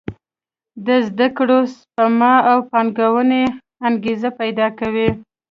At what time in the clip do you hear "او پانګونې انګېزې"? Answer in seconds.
2.51-4.29